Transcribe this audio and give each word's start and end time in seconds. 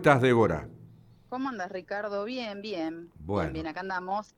estás, 0.00 0.22
Débora? 0.22 0.66
¿Cómo 1.28 1.50
andas, 1.50 1.70
Ricardo? 1.70 2.24
Bien, 2.24 2.62
bien. 2.62 3.10
Bueno. 3.18 3.52
Bien, 3.52 3.66
acá 3.66 3.80
andamos. 3.80 4.34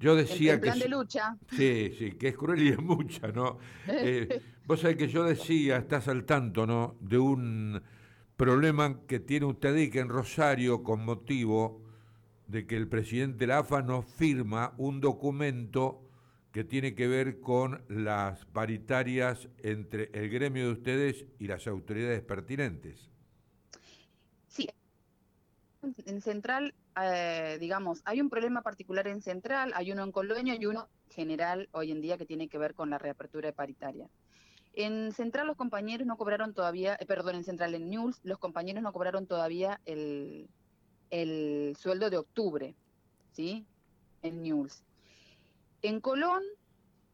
Yo 0.00 0.16
decía 0.16 0.58
plan 0.58 0.78
que... 0.78 0.84
de 0.84 0.88
lucha. 0.88 1.36
Sí, 1.50 1.94
sí, 1.98 2.12
que 2.12 2.28
es 2.28 2.36
cruel 2.36 2.62
y 2.62 2.68
es 2.70 2.78
mucha, 2.80 3.28
¿no? 3.28 3.58
Eh, 3.88 4.40
vos 4.64 4.80
sabés 4.80 4.96
que 4.96 5.08
yo 5.08 5.24
decía, 5.24 5.76
estás 5.76 6.08
al 6.08 6.24
tanto, 6.24 6.66
¿no? 6.66 6.96
De 7.00 7.18
un 7.18 7.82
problema 8.38 9.02
que 9.06 9.20
tiene 9.20 9.44
usted 9.44 9.90
que 9.90 10.00
en 10.00 10.08
Rosario 10.08 10.82
con 10.82 11.04
motivo 11.04 11.82
de 12.46 12.66
que 12.66 12.78
el 12.78 12.88
presidente 12.88 13.40
de 13.40 13.48
la 13.48 13.58
AFA 13.58 13.82
no 13.82 14.00
firma 14.00 14.72
un 14.78 15.02
documento 15.02 16.08
que 16.52 16.64
tiene 16.64 16.94
que 16.94 17.06
ver 17.06 17.40
con 17.40 17.82
las 17.88 18.46
paritarias 18.46 19.50
entre 19.58 20.08
el 20.14 20.30
gremio 20.30 20.64
de 20.64 20.72
ustedes 20.72 21.26
y 21.38 21.48
las 21.48 21.66
autoridades 21.66 22.22
pertinentes. 22.22 23.11
En 25.82 26.20
Central, 26.20 26.74
eh, 27.02 27.56
digamos, 27.58 28.02
hay 28.04 28.20
un 28.20 28.30
problema 28.30 28.62
particular 28.62 29.08
en 29.08 29.20
Central, 29.20 29.72
hay 29.74 29.90
uno 29.90 30.04
en 30.04 30.12
Colonia 30.12 30.54
y 30.54 30.66
uno 30.66 30.88
general 31.10 31.68
hoy 31.72 31.90
en 31.90 32.00
día 32.00 32.16
que 32.16 32.26
tiene 32.26 32.48
que 32.48 32.58
ver 32.58 32.74
con 32.74 32.88
la 32.88 32.98
reapertura 32.98 33.48
de 33.48 33.52
paritaria. 33.52 34.08
En 34.74 35.12
Central 35.12 35.48
los 35.48 35.56
compañeros 35.56 36.06
no 36.06 36.16
cobraron 36.16 36.54
todavía, 36.54 36.96
eh, 37.00 37.06
perdón, 37.06 37.34
en 37.34 37.44
Central, 37.44 37.74
en 37.74 37.90
News, 37.90 38.20
los 38.22 38.38
compañeros 38.38 38.82
no 38.82 38.92
cobraron 38.92 39.26
todavía 39.26 39.80
el, 39.84 40.48
el 41.10 41.76
sueldo 41.76 42.10
de 42.10 42.18
octubre, 42.18 42.76
¿sí? 43.32 43.66
En 44.22 44.40
News. 44.42 44.84
En 45.82 46.00
Colón, 46.00 46.42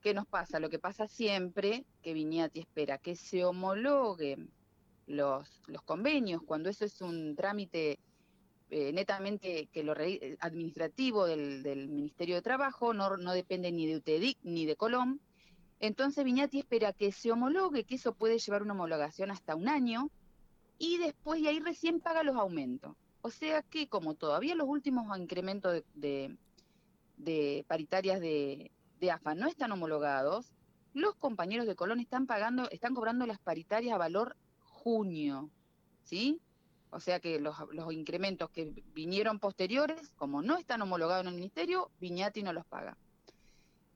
¿qué 0.02 0.12
nos 0.12 0.26
pasa? 0.26 0.60
Lo 0.60 0.68
que 0.68 0.78
pasa 0.78 1.08
siempre, 1.08 1.86
que 2.02 2.12
Viñati 2.12 2.60
espera 2.60 2.98
que 2.98 3.16
se 3.16 3.46
homologuen 3.46 4.50
los, 5.06 5.62
los 5.66 5.82
convenios, 5.82 6.42
cuando 6.42 6.68
eso 6.68 6.84
es 6.84 7.00
un 7.00 7.34
trámite 7.34 7.98
eh, 8.70 8.92
netamente 8.92 9.68
que 9.72 9.82
lo 9.82 9.94
administrativo 10.40 11.26
del, 11.26 11.88
Ministerio 11.88 12.34
de 12.34 12.42
Trabajo, 12.42 12.92
no, 12.92 13.32
depende 13.32 13.72
ni 13.72 13.86
de 13.86 13.96
UTEDIC 13.96 14.38
ni 14.42 14.66
de 14.66 14.76
Colón. 14.76 15.20
Entonces 15.80 16.24
Viñati 16.24 16.58
espera 16.58 16.92
que 16.92 17.12
se 17.12 17.32
homologue, 17.32 17.84
que 17.84 17.94
eso 17.94 18.12
puede 18.14 18.38
llevar 18.38 18.62
una 18.62 18.74
homologación 18.74 19.30
hasta 19.30 19.54
un 19.54 19.68
año, 19.68 20.10
y 20.78 20.98
después 20.98 21.40
y 21.40 21.48
ahí 21.48 21.60
recién 21.60 22.00
paga 22.00 22.22
los 22.22 22.36
aumentos. 22.36 22.94
O 23.22 23.30
sea 23.30 23.62
que 23.62 23.88
como 23.88 24.14
todavía 24.14 24.54
los 24.54 24.68
últimos 24.68 25.16
incrementos 25.18 25.82
de, 25.94 26.36
de, 27.16 27.64
paritarias 27.68 28.20
de, 28.20 28.70
de 29.00 29.10
AFA 29.10 29.34
no 29.34 29.48
están 29.48 29.72
homologados, 29.72 30.52
los 30.92 31.14
compañeros 31.14 31.66
de 31.66 31.74
Colón 31.74 32.00
están 32.00 32.26
pagando, 32.26 32.68
están 32.70 32.94
cobrando 32.94 33.26
las 33.26 33.38
paritarias 33.38 33.94
a 33.94 33.98
valor 33.98 34.36
junio, 34.60 35.50
¿sí? 36.02 36.40
O 36.90 37.00
sea 37.00 37.20
que 37.20 37.38
los, 37.38 37.56
incrementos 37.92 38.50
que 38.50 38.82
vinieron 38.94 39.38
posteriores, 39.38 40.10
como 40.16 40.42
no 40.42 40.56
están 40.56 40.82
homologados 40.82 41.22
en 41.22 41.28
el 41.28 41.34
ministerio, 41.34 41.90
Viñati 42.00 42.42
no 42.42 42.52
los 42.52 42.64
paga. 42.66 42.96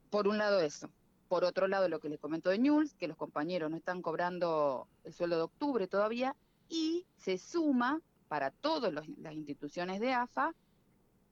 Por 0.09 0.27
un 0.27 0.37
lado 0.37 0.59
eso. 0.59 0.89
Por 1.27 1.43
otro 1.43 1.67
lado, 1.67 1.89
lo 1.89 1.99
que 1.99 2.09
les 2.09 2.19
comento 2.19 2.51
de 2.51 2.59
News, 2.59 2.93
que 2.93 3.07
los 3.07 3.17
compañeros 3.17 3.71
no 3.71 3.77
están 3.77 4.03
cobrando 4.03 4.87
el 5.03 5.13
sueldo 5.13 5.37
de 5.37 5.41
octubre 5.43 5.87
todavía, 5.87 6.35
y 6.69 7.07
se 7.17 7.37
suma 7.37 8.01
para 8.27 8.51
todas 8.51 8.93
las 8.93 9.33
instituciones 9.33 9.99
de 9.99 10.13
AFA 10.13 10.53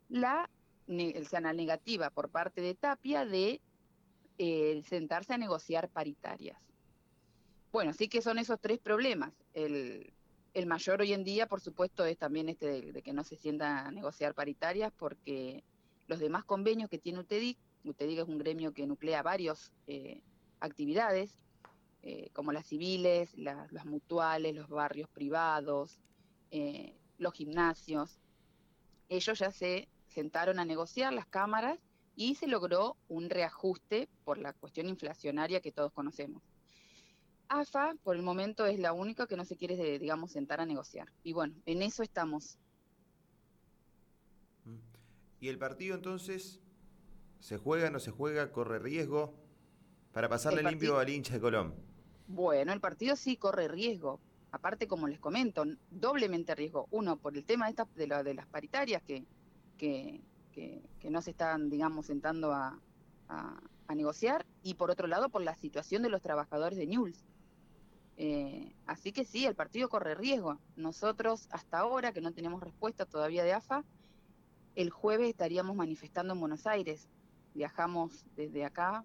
la, 0.10 0.50
la 0.88 1.54
negativa 1.54 2.10
por 2.10 2.30
parte 2.30 2.62
de 2.62 2.76
Tapia 2.76 3.26
de 3.26 3.62
eh, 4.38 4.84
sentarse 4.88 5.34
a 5.34 5.38
negociar 5.38 5.90
paritarias. 5.90 6.58
Bueno, 7.72 7.94
sí 7.94 8.08
que 8.08 8.22
son 8.22 8.40
esos 8.40 8.60
tres 8.60 8.80
problemas. 8.80 9.32
El, 9.54 10.12
el 10.54 10.66
mayor 10.66 11.02
hoy 11.02 11.14
en 11.14 11.24
día, 11.24 11.48
por 11.48 11.62
supuesto, 11.62 12.06
es 12.06 12.18
también 12.18 12.50
este 12.50 12.92
de, 12.92 13.02
que 13.02 13.14
no 13.14 13.24
se 13.24 13.38
sienta 13.38 13.86
a 13.86 13.92
negociar 13.92 14.34
paritarias 14.34 14.92
porque 14.98 15.64
los 16.08 16.20
demás 16.20 16.44
convenios 16.44 16.90
que 16.90 16.98
tiene 16.98 17.20
UTEDIC, 17.20 17.58
UTEDIC 17.86 18.20
es 18.20 18.28
un 18.28 18.38
gremio 18.38 18.74
que 18.74 18.86
nuclea 18.86 19.24
varias 19.24 19.72
eh, 19.88 20.22
actividades, 20.60 21.32
eh, 22.04 22.30
como 22.34 22.52
las 22.52 22.66
civiles, 22.66 23.34
las 23.38 23.86
mutuales, 23.86 24.56
los 24.56 24.68
barrios 24.68 25.10
privados, 25.10 26.00
eh, 26.50 26.96
los 27.18 27.34
gimnasios. 27.34 28.20
Ellos 29.08 29.40
ya 29.40 29.52
se 29.52 29.88
sentaron 30.08 30.60
a 30.60 30.66
negociar 30.66 31.14
las 31.14 31.28
cámaras 31.28 31.80
y 32.16 32.36
se 32.36 32.48
logró 32.48 32.98
un 33.08 33.30
reajuste 33.30 34.10
por 34.26 34.38
la 34.38 34.54
cuestión 34.54 34.90
inflacionaria 34.90 35.62
que 35.62 35.72
todos 35.72 35.94
conocemos. 35.94 36.44
AFA, 37.52 37.96
por 38.04 38.16
el 38.16 38.22
momento, 38.22 38.66
es 38.66 38.80
la 38.80 38.94
única 38.94 39.28
que 39.28 39.36
no 39.36 39.44
se 39.44 39.58
quiere, 39.58 40.00
digamos, 40.00 40.32
sentar 40.32 40.62
a 40.62 40.66
negociar. 40.66 41.12
Y 41.22 41.34
bueno, 41.34 41.54
en 41.66 41.82
eso 41.82 42.02
estamos. 42.02 42.58
¿Y 45.42 45.50
el 45.50 45.58
partido 45.58 45.96
entonces 45.96 46.62
se 47.40 47.58
juega, 47.58 47.90
no 47.90 48.00
se 48.00 48.12
juega, 48.12 48.54
corre 48.54 48.80
riesgo 48.80 49.34
para 50.14 50.30
pasarle 50.30 50.64
limpio 50.64 50.98
al 50.98 51.10
hincha 51.10 51.34
de 51.34 51.42
Colón? 51.42 51.76
Bueno, 52.28 52.72
el 52.72 52.80
partido 52.80 53.18
sí 53.18 53.36
corre 53.36 53.68
riesgo. 53.68 54.22
Aparte, 54.52 54.88
como 54.88 55.10
les 55.10 55.20
comento, 55.20 55.66
doblemente 55.90 56.56
riesgo. 56.56 56.88
Uno, 56.92 57.18
por 57.18 57.36
el 57.36 57.44
tema 57.44 57.70
de, 57.70 58.08
de, 58.24 58.34
las 58.34 58.48
paritarias 58.48 59.02
que, 59.04 59.26
que, 59.78 60.22
no 61.10 61.22
se 61.22 61.32
están, 61.32 61.70
digamos, 61.70 62.06
sentando 62.06 62.54
a, 62.54 62.80
a 63.28 63.96
negociar. 63.96 64.46
Y 64.64 64.76
por 64.76 64.90
otro 64.90 65.08
lado, 65.08 65.28
por 65.28 65.42
la 65.42 65.56
situación 65.58 66.02
de 66.02 66.10
los 66.10 66.22
trabajadores 66.22 66.78
de 66.78 66.88
Newell's 66.88 67.26
eh, 68.24 68.72
así 68.86 69.12
que 69.12 69.26
sí, 69.26 69.48
el 69.48 69.56
partido 69.56 69.90
corre 69.90 70.14
riesgo. 70.14 70.60
Nosotros, 70.76 71.48
hasta 71.50 71.80
ahora, 71.80 72.14
que 72.14 72.22
no 72.22 72.32
tenemos 72.32 72.62
respuesta 72.62 73.08
todavía 73.08 73.44
de 73.44 73.54
AFA, 73.54 73.84
el 74.76 74.92
jueves 74.92 75.30
estaríamos 75.30 75.76
manifestando 75.76 76.34
en 76.36 76.40
Buenos 76.40 76.68
Aires. 76.68 77.08
Viajamos 77.56 78.24
desde 78.36 78.64
acá 78.64 79.04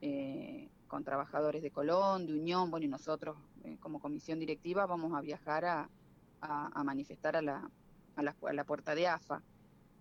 eh, 0.00 0.68
con 0.86 1.02
trabajadores 1.02 1.60
de 1.60 1.72
Colón, 1.72 2.28
de 2.28 2.34
Unión, 2.34 2.70
bueno, 2.70 2.86
y 2.86 2.88
nosotros 2.88 3.36
eh, 3.64 3.78
como 3.80 3.98
comisión 3.98 4.38
directiva 4.38 4.86
vamos 4.86 5.12
a 5.14 5.22
viajar 5.22 5.64
a, 5.64 5.90
manifestar 6.84 7.34
a 7.34 7.42
la, 7.42 7.68
a, 8.14 8.22
la, 8.22 8.64
puerta 8.64 8.94
de 8.94 9.08
AFA. 9.08 9.42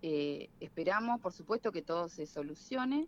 esperamos, 0.03 1.19
por 1.19 1.33
supuesto, 1.33 1.71
que 1.71 1.81
todo 1.81 2.09
se 2.09 2.27
solucione 2.27 3.07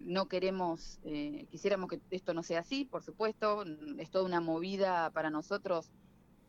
no 0.00 0.28
queremos, 0.28 0.98
eh, 1.04 1.46
quisiéramos 1.50 1.88
que 1.88 2.00
esto 2.10 2.34
no 2.34 2.42
sea 2.42 2.60
así, 2.60 2.84
por 2.84 3.02
supuesto, 3.02 3.64
es 3.98 4.10
toda 4.10 4.24
una 4.24 4.40
movida 4.40 5.10
para 5.10 5.30
nosotros, 5.30 5.90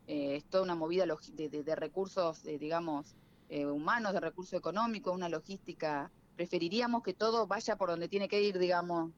eh, 0.06 0.36
es 0.36 0.44
toda 0.44 0.62
una 0.62 0.74
movida 0.74 1.06
de, 1.06 1.74
recursos, 1.76 2.44
eh, 2.46 2.58
digamos, 2.58 3.14
humanos, 3.50 4.12
de 4.12 4.20
recursos 4.20 4.58
económicos, 4.58 5.14
una 5.14 5.30
logística. 5.30 6.10
Preferiríamos 6.36 7.02
que 7.02 7.14
todo 7.14 7.46
vaya 7.46 7.76
por 7.76 7.88
donde 7.88 8.08
tiene 8.08 8.28
que 8.28 8.42
ir, 8.42 8.58
digamos, 8.58 9.10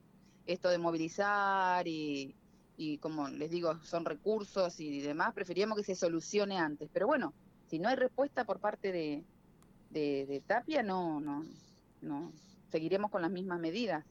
esto 0.46 0.68
de 0.68 0.78
movilizar 0.78 1.86
y, 1.88 2.34
y 2.76 2.98
como 2.98 3.28
les 3.28 3.50
digo, 3.50 3.76
son 3.82 4.04
recursos 4.04 4.80
y 4.80 5.00
demás, 5.00 5.34
preferiríamos 5.34 5.76
que 5.76 5.84
se 5.84 5.94
solucione 5.94 6.58
antes. 6.58 6.88
Pero 6.92 7.06
bueno, 7.06 7.34
si 7.66 7.78
no 7.78 7.88
hay 7.88 7.96
respuesta 7.96 8.44
por 8.44 8.60
parte 8.60 8.90
de, 8.92 9.24
de, 9.90 10.26
de 10.26 10.40
Tapia, 10.40 10.82
no, 10.82 11.20
no, 11.20 11.44
no, 12.00 12.32
seguiremos 12.70 13.10
con 13.10 13.22
las 13.22 13.30
mismas 13.30 13.60
medidas. 13.60 14.04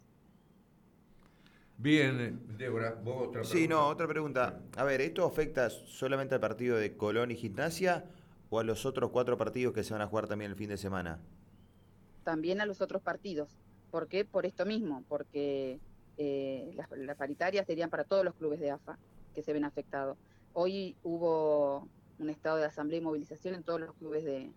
Bien, 1.81 2.41
Débora, 2.57 2.91
vos 2.91 3.29
otra 3.29 3.41
pregunta. 3.41 3.57
Sí, 3.57 3.67
no, 3.69 3.87
otra 3.87 4.05
pregunta. 4.05 4.59
A 4.75 4.83
ver, 4.83 4.99
¿esto 4.99 5.25
afecta 5.25 5.69
solamente 5.69 6.35
al 6.35 6.41
partido 6.41 6.75
de 6.75 6.97
Colón 6.97 7.31
y 7.31 7.37
Gimnasia 7.37 8.03
o 8.49 8.59
a 8.59 8.65
los 8.65 8.85
otros 8.85 9.11
cuatro 9.11 9.37
partidos 9.37 9.73
que 9.73 9.85
se 9.85 9.93
van 9.93 10.01
a 10.01 10.07
jugar 10.07 10.27
también 10.27 10.51
el 10.51 10.57
fin 10.57 10.67
de 10.67 10.75
semana? 10.75 11.19
También 12.25 12.59
a 12.59 12.65
los 12.65 12.81
otros 12.81 13.01
partidos. 13.01 13.57
¿Por 13.91 14.09
qué? 14.09 14.25
Por 14.25 14.45
esto 14.45 14.65
mismo, 14.65 15.05
porque 15.07 15.79
eh, 16.17 16.75
las, 16.75 17.15
paritarias 17.15 17.65
serían 17.65 17.89
para 17.89 18.03
todos 18.03 18.25
los 18.25 18.35
clubes 18.35 18.59
de 18.59 18.71
AFA 18.71 18.99
que 19.33 19.41
se 19.41 19.53
ven 19.53 19.63
afectados. 19.63 20.17
Hoy 20.51 20.97
hubo 21.01 21.87
un 22.19 22.29
estado 22.29 22.57
de 22.57 22.65
asamblea 22.65 22.99
y 22.99 23.03
movilización 23.03 23.55
en 23.55 23.63
todos 23.63 23.79
los 23.79 23.93
clubes 23.93 24.25
de, 24.25 24.51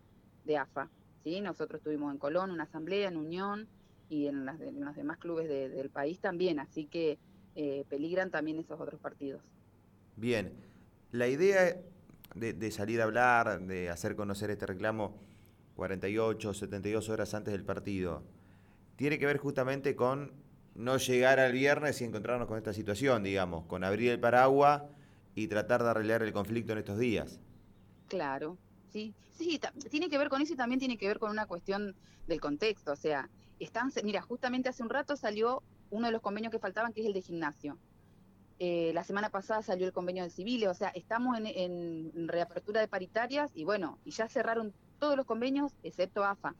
de 0.44 0.56
AFA. 0.56 0.88
¿sí? 1.22 1.40
Nosotros 1.40 1.78
estuvimos 1.78 2.12
en 2.12 2.18
Colón, 2.18 2.50
una 2.50 2.64
asamblea, 2.64 3.06
en 3.06 3.16
Unión, 3.16 3.68
y 4.12 4.26
en, 4.26 4.44
los 4.44 4.94
demás 4.94 5.16
clubes 5.16 5.48
del 5.48 5.88
país 5.88 6.20
también, 6.20 6.60
así 6.60 6.84
que 6.84 7.18
eh, 7.56 7.84
peligran 7.88 8.30
también 8.30 8.58
esos 8.58 8.78
otros 8.78 9.00
partidos. 9.00 9.40
Bien, 10.16 10.52
la 11.12 11.28
idea 11.28 11.78
de, 12.34 12.70
salir 12.70 13.00
a 13.00 13.04
hablar, 13.04 13.62
de 13.62 13.88
hacer 13.88 14.14
conocer 14.14 14.50
este 14.50 14.66
reclamo 14.66 15.18
48, 15.76 16.52
72 16.52 17.08
horas 17.08 17.32
antes 17.32 17.52
del 17.52 17.64
partido, 17.64 18.22
tiene 18.96 19.18
que 19.18 19.24
ver 19.24 19.38
justamente 19.38 19.96
con 19.96 20.32
no 20.74 20.98
llegar 20.98 21.40
al 21.40 21.52
viernes 21.52 22.00
y 22.02 22.04
encontrarnos 22.04 22.46
con 22.48 22.58
esta 22.58 22.74
situación, 22.74 23.22
digamos, 23.22 23.64
con 23.64 23.82
abrir 23.82 24.10
el 24.10 24.20
paraguas 24.20 24.82
y 25.34 25.48
tratar 25.48 25.82
de 25.82 25.88
arreglar 25.88 26.22
el 26.22 26.34
conflicto 26.34 26.72
en 26.72 26.78
estos 26.78 26.98
días. 26.98 27.40
Claro, 28.08 28.58
sí, 28.90 29.14
sí, 29.38 29.58
tiene 29.90 30.10
que 30.10 30.18
ver 30.18 30.28
con 30.28 30.42
eso 30.42 30.52
y 30.52 30.56
también 30.56 30.78
tiene 30.78 30.98
que 30.98 31.08
ver 31.08 31.18
con 31.18 31.30
una 31.30 31.46
cuestión 31.46 31.94
del 32.26 32.40
contexto, 32.40 32.92
o 32.92 32.96
sea, 32.96 33.28
están, 33.64 33.90
mira, 34.04 34.22
justamente 34.22 34.68
hace 34.68 34.82
un 34.82 34.90
rato 34.90 35.16
salió 35.16 35.62
uno 35.90 36.06
de 36.06 36.12
los 36.12 36.22
convenios 36.22 36.50
que 36.50 36.58
faltaban, 36.58 36.92
que 36.92 37.00
es 37.00 37.06
el 37.06 37.12
de 37.12 37.20
gimnasio. 37.20 37.78
Eh, 38.58 38.92
la 38.94 39.04
semana 39.04 39.30
pasada 39.30 39.62
salió 39.62 39.86
el 39.86 39.92
convenio 39.92 40.22
de 40.22 40.30
civiles, 40.30 40.68
o 40.68 40.74
sea, 40.74 40.90
estamos 40.90 41.36
en, 41.36 42.28
reapertura 42.28 42.80
de 42.80 42.88
paritarias 42.88 43.50
y 43.54 43.64
bueno, 43.64 43.98
y 44.04 44.12
ya 44.12 44.28
cerraron 44.28 44.72
todos 44.98 45.16
los 45.16 45.26
convenios 45.26 45.72
excepto 45.82 46.24
AFA. 46.24 46.54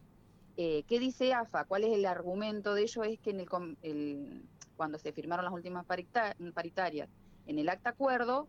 Eh, 0.57 0.83
¿Qué 0.89 0.99
dice 0.99 1.33
AFA? 1.33 1.65
¿Cuál 1.65 1.85
es 1.85 1.93
el 1.93 2.05
argumento 2.05 2.75
de 2.75 2.83
ello? 2.83 3.05
Es 3.05 3.21
que 3.21 3.47
cuando 4.77 4.99
se 4.99 5.13
firmaron 5.13 5.45
las 5.45 5.55
últimas 5.55 5.87
paritarias, 5.87 7.09
en 7.47 7.59
el 7.59 7.69
acta 7.69 7.91
acuerdo 7.91 8.49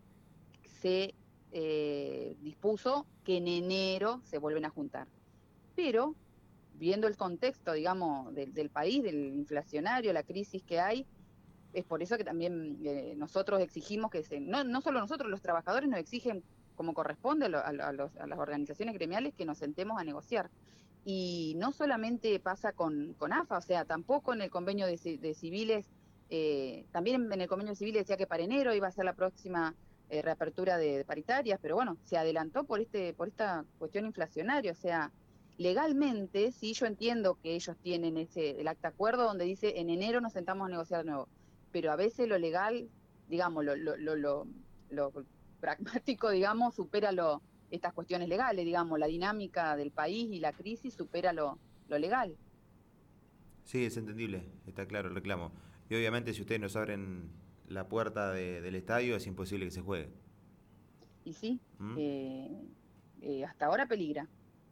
se 0.80 1.14
eh, 1.52 2.36
dispuso 2.40 3.06
que 3.24 3.36
en 3.36 3.46
enero 3.46 4.20
se 4.24 4.38
vuelven 4.38 4.64
a 4.64 4.70
juntar. 4.70 5.06
Pero, 5.76 6.16
viendo 6.78 7.06
el 7.06 7.16
contexto, 7.16 7.72
digamos, 7.72 8.34
del, 8.34 8.70
país, 8.70 9.02
del 9.02 9.34
inflacionario, 9.34 10.12
la 10.12 10.22
crisis 10.22 10.62
que 10.62 10.80
hay, 10.80 11.06
es 11.72 11.84
por 11.84 12.02
eso 12.02 12.16
que 12.16 12.24
también 12.24 12.78
eh, 12.84 13.14
nosotros 13.16 13.60
exigimos 13.60 14.10
que 14.10 14.22
se, 14.22 14.40
no, 14.40 14.64
no 14.64 14.80
solo 14.80 15.00
nosotros, 15.00 15.30
los 15.30 15.42
trabajadores 15.42 15.88
nos 15.88 15.98
exigen 15.98 16.42
como 16.76 16.94
corresponde 16.94 17.46
a, 17.46 17.72
las 17.72 18.38
organizaciones 18.38 18.94
gremiales 18.94 19.34
que 19.34 19.44
nos 19.44 19.58
sentemos 19.58 20.00
a 20.00 20.04
negociar. 20.04 20.50
Y 21.04 21.54
no 21.58 21.72
solamente 21.72 22.38
pasa 22.40 22.72
con, 22.72 23.14
AFA, 23.30 23.58
o 23.58 23.60
sea, 23.60 23.84
tampoco 23.84 24.32
en 24.32 24.40
el 24.40 24.50
convenio 24.50 24.86
de, 24.86 25.34
civiles, 25.34 25.86
eh, 26.30 26.86
también 26.92 27.30
en 27.30 27.40
el 27.40 27.48
convenio 27.48 27.74
civil 27.74 27.94
decía 27.94 28.16
que 28.16 28.26
para 28.26 28.42
enero 28.42 28.74
iba 28.74 28.88
a 28.88 28.92
ser 28.92 29.04
la 29.04 29.12
próxima 29.12 29.74
eh, 30.08 30.22
reapertura 30.22 30.78
de, 30.78 31.04
paritarias, 31.04 31.58
pero 31.60 31.76
bueno, 31.76 31.98
se 32.04 32.16
adelantó 32.16 32.64
por 32.64 32.80
este 32.80 33.12
por 33.12 33.28
esta 33.28 33.64
cuestión 33.78 34.06
inflacionaria, 34.06 34.72
o 34.72 34.76
sea, 34.76 35.12
legalmente 35.58 36.52
sí 36.52 36.72
yo 36.74 36.86
entiendo 36.86 37.38
que 37.40 37.54
ellos 37.54 37.76
tienen 37.82 38.16
ese 38.16 38.60
el 38.60 38.68
acta 38.68 38.88
acuerdo 38.88 39.24
donde 39.24 39.44
dice 39.44 39.78
en 39.78 39.90
enero 39.90 40.20
nos 40.20 40.32
sentamos 40.32 40.66
a 40.66 40.70
negociar 40.70 41.04
de 41.04 41.10
nuevo, 41.10 41.28
pero 41.72 41.92
a 41.92 41.96
veces 41.96 42.28
lo 42.28 42.38
legal, 42.38 42.88
digamos, 43.28 43.64
lo, 43.64 43.76
lo, 43.76 43.96
lo, 43.96 44.46
lo 44.90 45.12
pragmático, 45.60 46.30
digamos, 46.30 46.74
supera 46.74 47.12
lo 47.12 47.42
estas 47.70 47.92
cuestiones 47.92 48.28
legales, 48.28 48.64
digamos, 48.64 48.98
la 48.98 49.06
dinámica 49.06 49.74
del 49.76 49.90
país 49.90 50.30
y 50.30 50.38
la 50.38 50.52
crisis 50.52 50.94
supera 50.94 51.32
lo, 51.32 51.58
lo 51.88 51.98
legal. 51.98 52.36
Sí, 53.64 53.84
es 53.84 53.96
entendible, 53.96 54.44
está 54.66 54.86
claro 54.86 55.08
el 55.08 55.14
reclamo. 55.14 55.50
Y 55.88 55.94
obviamente 55.96 56.32
si 56.34 56.42
ustedes 56.42 56.60
nos 56.60 56.76
abren 56.76 57.30
la 57.68 57.88
puerta 57.88 58.32
del 58.32 58.74
estadio 58.74 59.16
es 59.16 59.26
imposible 59.26 59.64
que 59.64 59.70
se 59.70 59.80
juegue. 59.80 60.10
Y 61.24 61.32
sí, 61.32 61.60
¿Mm? 61.78 61.94
eh, 61.98 62.50
eh, 63.22 63.44
hasta 63.44 63.66
ahora 63.66 63.86
peligra. 63.86 64.28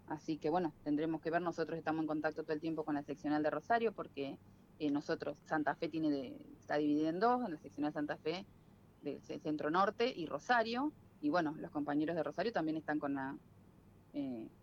Así 0.06 0.36
que 0.36 0.50
bueno, 0.50 0.72
tendremos 0.84 1.20
que 1.20 1.30
ver, 1.30 1.42
nosotros 1.42 1.78
estamos 1.78 2.02
en 2.02 2.06
contacto 2.06 2.42
todo 2.42 2.52
el 2.52 2.60
tiempo 2.60 2.84
con 2.84 2.94
la 2.94 3.02
seccional 3.02 3.42
de 3.42 3.50
Rosario 3.50 3.92
porque 3.92 4.36
eh, 4.78 4.90
nosotros, 4.90 5.36
Santa 5.46 5.74
Fe 5.74 5.88
tiene 5.88 6.10
de, 6.10 6.36
está 6.58 6.76
dividida 6.76 7.08
en 7.08 7.20
dos, 7.20 7.44
en 7.44 7.52
la 7.52 7.58
seccional 7.58 7.92
Santa 7.92 8.16
Fe 8.16 8.44
del 9.02 9.20
centro 9.22 9.70
norte 9.70 10.12
y 10.14 10.26
Rosario, 10.26 10.92
y 11.20 11.28
bueno, 11.28 11.54
los 11.58 11.70
compañeros 11.70 12.14
de 12.14 12.22
Rosario 12.22 12.52
también 12.52 12.76
están 12.76 12.98
con 12.98 13.14
la 13.14 13.36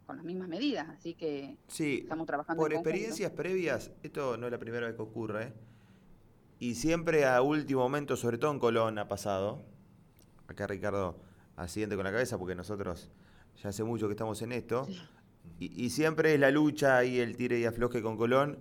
con 0.06 0.16
las 0.16 0.24
mismas 0.24 0.48
medidas, 0.48 0.88
así 0.90 1.16
que 1.16 1.58
estamos 1.68 2.28
trabajando. 2.28 2.62
Por 2.62 2.72
experiencias 2.72 3.32
previas, 3.32 3.92
esto 4.04 4.38
no 4.38 4.46
es 4.46 4.52
la 4.52 4.60
primera 4.60 4.86
vez 4.86 4.96
que 4.96 5.02
ocurre, 5.02 5.54
y 6.60 6.76
siempre 6.76 7.26
a 7.26 7.42
último 7.42 7.82
momento, 7.82 8.18
sobre 8.18 8.38
todo 8.38 8.52
en 8.52 8.60
Colón, 8.60 9.00
ha 9.00 9.08
pasado. 9.08 9.64
Acá 10.48 10.68
Ricardo 10.68 11.16
asiente 11.56 11.96
con 11.96 12.04
la 12.04 12.12
cabeza 12.12 12.38
porque 12.38 12.54
nosotros 12.54 13.10
ya 13.62 13.70
hace 13.70 13.84
mucho 13.84 14.08
que 14.08 14.14
estamos 14.14 14.42
en 14.42 14.52
esto. 14.52 14.88
Y, 15.60 15.90
siempre 15.90 16.34
es 16.34 16.40
la 16.40 16.52
lucha 16.52 17.04
y 17.04 17.20
el 17.20 17.36
tire 17.36 17.60
y 17.60 17.66
afloje 17.66 18.02
con 18.02 18.16
Colón. 18.16 18.60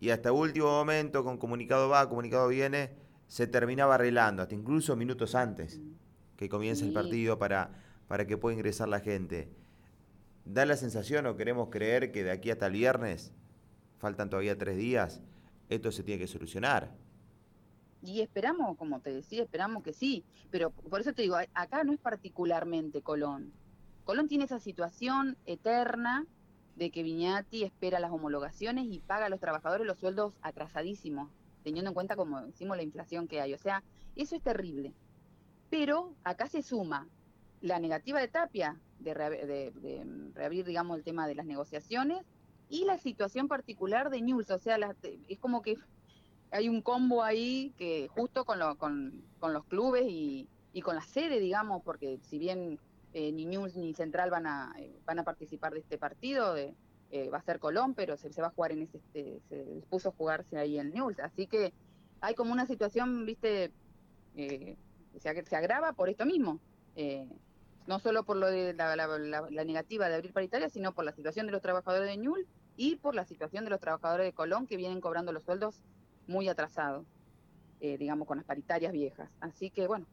Y 0.00 0.08
hasta 0.08 0.32
último 0.32 0.68
momento, 0.68 1.22
con 1.22 1.36
comunicado 1.36 1.90
va, 1.90 2.08
comunicado 2.08 2.48
viene, 2.48 2.90
se 3.26 3.46
terminaba 3.46 3.96
arreglando, 3.96 4.42
hasta 4.42 4.54
incluso 4.54 4.96
minutos 4.96 5.34
antes 5.34 5.80
que 6.36 6.48
comience 6.48 6.86
el 6.86 6.94
partido 6.94 7.38
para, 7.38 7.70
para 8.08 8.26
que 8.26 8.38
pueda 8.38 8.54
ingresar 8.54 8.88
la 8.88 9.00
gente. 9.00 9.50
¿Da 10.46 10.64
la 10.64 10.76
sensación 10.76 11.26
o 11.26 11.36
queremos 11.36 11.68
creer 11.68 12.10
que 12.12 12.24
de 12.24 12.30
aquí 12.30 12.50
hasta 12.50 12.66
el 12.66 12.72
viernes, 12.72 13.34
faltan 13.98 14.30
todavía 14.30 14.56
tres 14.56 14.78
días, 14.78 15.20
esto 15.68 15.92
se 15.92 16.02
tiene 16.02 16.18
que 16.18 16.26
solucionar? 16.26 16.90
Y 18.02 18.22
esperamos, 18.22 18.78
como 18.78 19.00
te 19.00 19.12
decía, 19.12 19.42
esperamos 19.42 19.82
que 19.82 19.92
sí, 19.92 20.24
pero 20.50 20.70
por 20.70 21.02
eso 21.02 21.12
te 21.12 21.20
digo, 21.20 21.36
acá 21.52 21.84
no 21.84 21.92
es 21.92 22.00
particularmente 22.00 23.02
Colón. 23.02 23.52
Colón 24.10 24.26
tiene 24.26 24.46
esa 24.46 24.58
situación 24.58 25.36
eterna 25.46 26.26
de 26.74 26.90
que 26.90 27.04
Viñati 27.04 27.62
espera 27.62 28.00
las 28.00 28.10
homologaciones 28.10 28.86
y 28.90 28.98
paga 28.98 29.26
a 29.26 29.28
los 29.28 29.38
trabajadores 29.38 29.86
los 29.86 30.00
sueldos 30.00 30.34
atrasadísimos, 30.42 31.30
teniendo 31.62 31.90
en 31.90 31.94
cuenta, 31.94 32.16
como 32.16 32.42
decimos, 32.42 32.76
la 32.76 32.82
inflación 32.82 33.28
que 33.28 33.40
hay. 33.40 33.54
O 33.54 33.58
sea, 33.58 33.84
eso 34.16 34.34
es 34.34 34.42
terrible. 34.42 34.94
Pero 35.70 36.12
acá 36.24 36.48
se 36.48 36.60
suma 36.60 37.06
la 37.60 37.78
negativa 37.78 38.18
de 38.18 38.26
Tapia 38.26 38.80
de, 38.98 39.14
reabrir, 40.34 40.64
digamos, 40.64 40.96
el 40.96 41.04
tema 41.04 41.28
de 41.28 41.36
las 41.36 41.46
negociaciones 41.46 42.26
y 42.68 42.86
la 42.86 42.98
situación 42.98 43.46
particular 43.46 44.10
de 44.10 44.22
News. 44.22 44.50
O 44.50 44.58
sea, 44.58 44.76
es 45.28 45.38
como 45.38 45.62
que 45.62 45.76
hay 46.50 46.68
un 46.68 46.82
combo 46.82 47.22
ahí 47.22 47.72
que 47.78 48.08
justo 48.08 48.44
con, 48.44 48.58
con, 49.38 49.52
los 49.52 49.64
clubes 49.66 50.06
y, 50.08 50.48
con 50.82 50.96
la 50.96 51.02
sede, 51.02 51.38
digamos, 51.38 51.84
porque 51.84 52.18
si 52.22 52.40
bien 52.40 52.80
eh, 53.12 53.32
ni 53.32 53.44
News 53.44 53.76
ni 53.76 53.92
Central 53.94 54.30
van 54.30 54.46
a, 54.46 54.72
eh, 54.78 55.00
van 55.04 55.18
a 55.18 55.24
participar 55.24 55.72
de 55.72 55.80
este 55.80 55.98
partido, 55.98 56.56
eh, 56.56 56.74
va 57.32 57.38
a 57.38 57.42
ser 57.42 57.58
Colón, 57.58 57.94
pero 57.94 58.16
se, 58.16 58.28
va 58.40 58.48
a 58.48 58.50
jugar 58.50 58.72
en 58.72 58.82
ese, 58.82 59.00
se 59.12 59.64
dispuso 59.74 60.10
a 60.10 60.12
jugarse 60.12 60.58
ahí 60.58 60.78
en 60.78 60.92
News. 60.92 61.18
Así 61.18 61.46
que 61.46 61.72
hay 62.20 62.34
como 62.34 62.52
una 62.52 62.66
situación, 62.66 63.26
viste, 63.26 63.72
que 64.36 64.76
se, 65.18 65.56
agrava 65.56 65.92
por 65.92 66.08
esto 66.08 66.24
mismo. 66.24 66.60
no 67.88 67.98
solo 67.98 68.22
por 68.22 68.36
lo 68.36 68.46
de 68.46 68.74
la, 68.74 69.64
negativa 69.64 70.08
de 70.08 70.14
abrir 70.14 70.32
paritaria, 70.32 70.68
sino 70.68 70.92
por 70.92 71.04
la 71.04 71.12
situación 71.12 71.46
de 71.46 71.52
los 71.52 71.62
trabajadores 71.62 72.08
de 72.08 72.16
News 72.16 72.46
y 72.76 72.96
por 72.96 73.16
la 73.16 73.24
situación 73.24 73.64
de 73.64 73.70
los 73.70 73.80
trabajadores 73.80 74.26
de 74.26 74.32
Colón 74.32 74.66
que 74.66 74.76
vienen 74.76 75.00
cobrando 75.00 75.32
los 75.32 75.42
sueldos 75.42 75.82
muy 76.28 76.48
atrasado, 76.48 77.04
eh, 77.80 77.98
digamos, 77.98 78.28
con 78.28 78.36
las 78.38 78.46
paritarias 78.46 78.92
viejas. 78.92 79.28
Así 79.40 79.70
que, 79.70 79.88
bueno, 79.88 80.06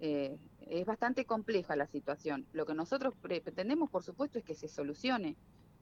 eh, 0.00 0.36
es 0.68 0.86
bastante 0.86 1.24
compleja 1.24 1.76
la 1.76 1.86
situación. 1.86 2.46
Lo 2.52 2.66
que 2.66 2.74
nosotros 2.74 3.14
pretendemos, 3.20 3.90
por 3.90 4.02
supuesto, 4.02 4.38
es 4.38 4.44
que 4.44 4.54
se 4.54 4.68
solucione. 4.68 5.36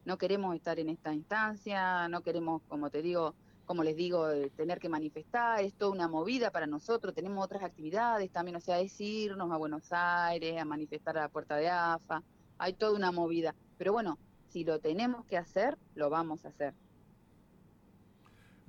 No 0.04 0.18
queremos 0.18 0.54
estar 0.54 0.78
en 0.78 0.88
esta 0.88 1.12
instancia, 1.12 2.08
no 2.08 2.22
queremos, 2.22 2.62
como 2.68 2.90
te 2.90 3.02
digo, 3.02 3.34
como 3.66 3.84
les 3.84 3.96
digo, 3.96 4.30
eh, 4.30 4.50
tener 4.56 4.78
que 4.78 4.88
manifestar, 4.88 5.60
es 5.60 5.74
toda 5.74 5.92
una 5.92 6.08
movida 6.08 6.50
para 6.50 6.66
nosotros, 6.66 7.14
tenemos 7.14 7.44
otras 7.44 7.62
actividades 7.62 8.30
también, 8.30 8.56
o 8.56 8.60
sea, 8.60 8.80
es 8.80 8.98
irnos 8.98 9.52
a 9.52 9.58
Buenos 9.58 9.92
Aires, 9.92 10.58
a 10.58 10.64
manifestar 10.64 11.18
a 11.18 11.22
la 11.22 11.28
puerta 11.28 11.56
de 11.56 11.68
AFA, 11.68 12.22
hay 12.56 12.72
toda 12.72 12.96
una 12.96 13.12
movida. 13.12 13.54
Pero 13.76 13.92
bueno, 13.92 14.18
si 14.48 14.64
lo 14.64 14.78
tenemos 14.78 15.26
que 15.26 15.36
hacer, 15.36 15.76
lo 15.94 16.08
vamos 16.08 16.46
a 16.46 16.48
hacer. 16.48 16.74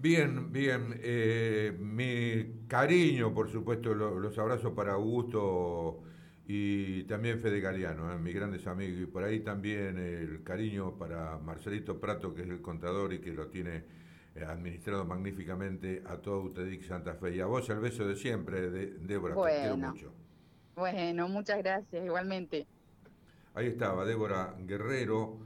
Bien, 0.01 0.49
bien. 0.49 0.97
Eh, 1.03 1.75
mi 1.77 2.65
cariño, 2.69 3.33
por 3.33 3.51
supuesto, 3.51 3.93
los 3.93 4.37
abrazos 4.37 4.71
para 4.71 4.93
Augusto 4.93 6.03
y 6.47 7.03
también 7.03 7.37
Fede 7.41 7.59
Galeano, 7.59 8.13
eh, 8.13 8.17
mis 8.17 8.33
grandes 8.33 8.65
amigos. 8.65 9.01
Y 9.01 9.05
por 9.07 9.25
ahí 9.25 9.41
también 9.41 9.97
el 9.97 10.41
cariño 10.41 10.97
para 10.97 11.37
Marcelito 11.39 11.99
Prato, 11.99 12.33
que 12.33 12.43
es 12.43 12.47
el 12.49 12.61
contador 12.61 13.11
y 13.11 13.19
que 13.19 13.33
lo 13.33 13.47
tiene 13.47 13.83
eh, 14.35 14.45
administrado 14.47 15.03
magníficamente 15.03 16.01
a 16.07 16.15
todo 16.15 16.43
UTEDIC 16.43 16.83
Santa 16.83 17.15
Fe. 17.15 17.35
Y 17.35 17.41
a 17.41 17.45
vos 17.47 17.69
el 17.69 17.79
beso 17.79 18.07
de 18.07 18.15
siempre, 18.15 18.69
de, 18.69 18.85
Débora, 18.99 19.35
bueno, 19.35 19.53
te 19.53 19.59
quiero 19.59 19.77
mucho. 19.77 20.13
Bueno, 20.77 21.27
muchas 21.27 21.57
gracias, 21.57 22.05
igualmente. 22.05 22.67
Ahí 23.53 23.67
estaba 23.67 24.05
Débora 24.05 24.55
Guerrero. 24.59 25.37